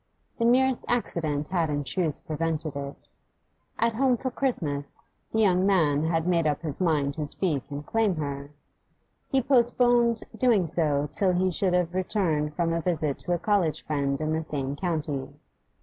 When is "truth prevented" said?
1.83-2.75